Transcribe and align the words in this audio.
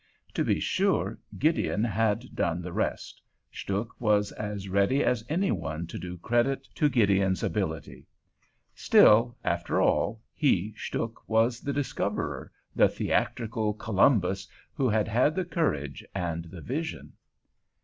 To 0.33 0.43
be 0.43 0.59
sure, 0.59 1.19
Gideon 1.37 1.83
had 1.83 2.33
done 2.35 2.63
the 2.63 2.73
rest; 2.73 3.21
Stuhk 3.53 3.89
was 3.99 4.31
as 4.31 4.67
ready 4.67 5.03
as 5.03 5.23
any 5.29 5.51
one 5.51 5.85
to 5.85 5.99
do 5.99 6.17
credit 6.17 6.67
to 6.73 6.89
Gideon's 6.89 7.43
ability. 7.43 8.07
Still, 8.73 9.37
after 9.43 9.79
all, 9.79 10.19
he, 10.33 10.73
Stuhk, 10.75 11.13
was 11.27 11.59
the 11.61 11.71
discoverer, 11.71 12.51
the 12.75 12.89
theatrical 12.89 13.75
Columbus 13.75 14.47
who 14.73 14.89
had 14.89 15.07
had 15.07 15.35
the 15.35 15.45
courage 15.45 16.03
and 16.15 16.45
the 16.45 16.61
vision. 16.61 17.13